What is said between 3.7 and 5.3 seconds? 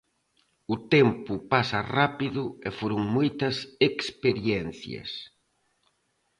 experiencias.